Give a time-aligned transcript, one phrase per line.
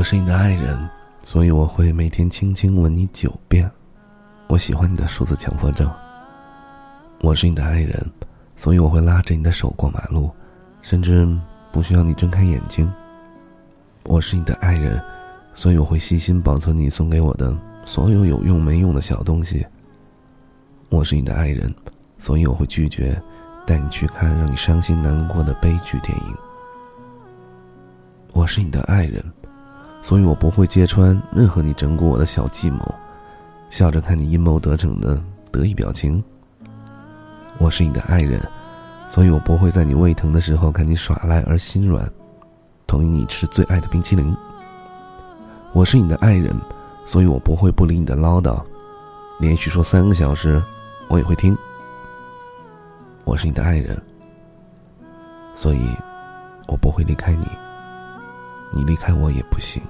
[0.00, 0.88] 我是你的爱人，
[1.24, 3.70] 所以我会每天轻轻吻你九遍。
[4.46, 5.90] 我喜欢你的数字强迫症。
[7.20, 8.10] 我是你的爱人，
[8.56, 10.30] 所以我会拉着你的手过马路，
[10.80, 11.28] 甚至
[11.70, 12.90] 不需要你睁开眼睛。
[14.04, 14.98] 我是你的爱人，
[15.54, 17.54] 所以我会细心保存你送给我的
[17.84, 19.66] 所有有用没用的小东西。
[20.88, 21.70] 我是你的爱人，
[22.16, 23.20] 所以我会拒绝
[23.66, 26.34] 带你去看让你伤心难过的悲剧电影。
[28.32, 29.22] 我是你的爱人。
[30.02, 32.94] 所以我不会揭穿任何你整蛊我的小计谋，
[33.68, 36.22] 笑着看你阴谋得逞的得意表情。
[37.58, 38.40] 我是你的爱人，
[39.08, 42.10] 所以我不会在你胃疼的时候看你耍赖而心软，
[42.86, 44.34] 同意你吃最爱的冰淇淋。
[45.72, 46.58] 我是你的爱人，
[47.04, 48.60] 所以我不会不理你的唠叨，
[49.38, 50.60] 连续说三个小时，
[51.08, 51.56] 我也会听。
[53.24, 54.00] 我是你的爱人，
[55.54, 55.80] 所以
[56.66, 57.46] 我不会离开你。
[58.70, 59.82] 你离开我也不行。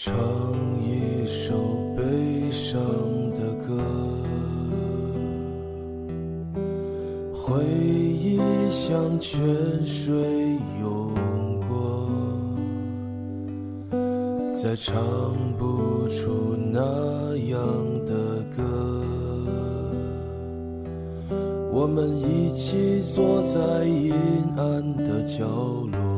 [0.00, 0.14] 唱
[0.80, 1.56] 一首
[1.96, 2.80] 悲伤
[3.32, 3.82] 的歌，
[7.34, 8.38] 回忆
[8.70, 9.40] 像泉
[9.84, 10.16] 水
[10.80, 11.12] 涌
[11.68, 12.08] 过，
[14.52, 14.94] 再唱
[15.58, 17.58] 不出那样
[18.06, 18.62] 的歌。
[21.72, 24.14] 我们一起坐在阴
[24.56, 25.44] 暗的角
[25.90, 26.17] 落。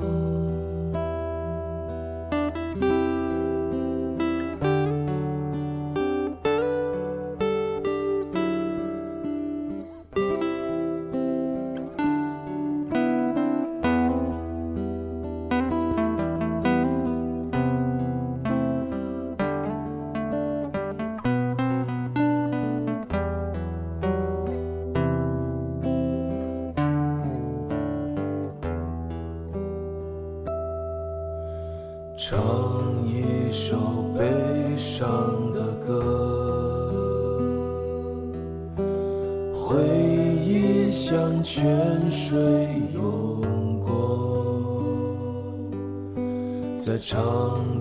[32.23, 32.39] 唱
[33.03, 33.75] 一首
[34.15, 35.09] 悲伤
[35.53, 35.89] 的歌，
[39.51, 39.79] 回
[40.45, 42.39] 忆像泉水
[42.93, 43.41] 涌
[43.79, 44.83] 过，
[46.79, 47.19] 再唱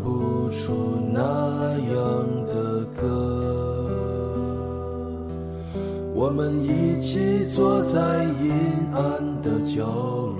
[0.02, 1.20] 不出那
[1.76, 2.00] 样
[2.46, 3.04] 的歌。
[6.14, 8.54] 我们一起坐在阴
[8.94, 10.39] 暗的角落。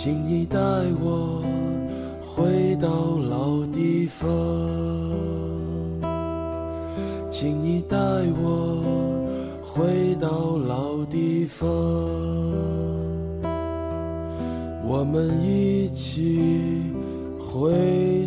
[0.00, 0.60] 请你带
[1.02, 1.42] 我
[2.22, 4.28] 回到老地方，
[7.28, 7.96] 请你带
[8.40, 8.80] 我
[9.60, 11.68] 回到老地方，
[14.86, 16.40] 我们一起
[17.40, 18.17] 回。